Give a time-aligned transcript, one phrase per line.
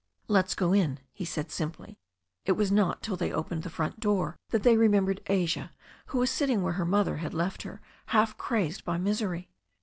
[0.27, 1.99] "Let's go in," he said simply.
[2.45, 5.69] It was not till they opened the front door that they re membered Asia,
[6.07, 9.51] who was sitting where her mother had left her, half crazed by misery.